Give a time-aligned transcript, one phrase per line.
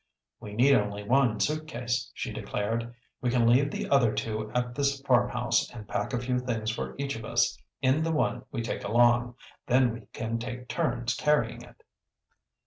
[0.39, 2.91] "We need only one suitcase," she declared.
[3.21, 6.95] "We can leave the other two at this farmhouse and pack a few things for
[6.97, 9.35] each of us in the one we take along.
[9.67, 11.83] Then we can take turns carrying it."